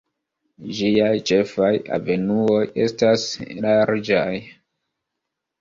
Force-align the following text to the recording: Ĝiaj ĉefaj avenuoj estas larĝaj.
Ĝiaj 0.77 1.11
ĉefaj 1.31 1.69
avenuoj 1.99 2.63
estas 2.87 3.27
larĝaj. 3.67 4.29